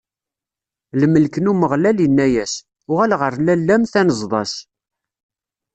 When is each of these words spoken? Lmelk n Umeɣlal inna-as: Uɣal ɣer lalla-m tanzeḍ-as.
Lmelk 1.01 1.35
n 1.39 1.49
Umeɣlal 1.51 1.97
inna-as: 2.05 2.53
Uɣal 2.91 3.11
ɣer 3.21 3.33
lalla-m 3.45 3.83
tanzeḍ-as. 3.93 4.53